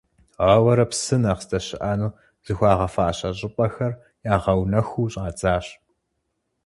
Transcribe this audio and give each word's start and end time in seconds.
Ауэрэ, 0.51 0.85
псы 0.89 1.15
нэхъ 1.21 1.41
здэщыӏэну 1.43 2.15
зыхуагъэфащэ 2.43 3.29
щӏыпӏэхэр 3.37 3.93
ягъэунэхуу 4.33 5.11
щӏадзащ. 5.13 5.65